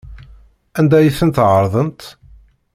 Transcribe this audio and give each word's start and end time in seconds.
Anda 0.79 0.95
ay 0.99 1.09
ten-tɛerḍemt? 1.17 2.01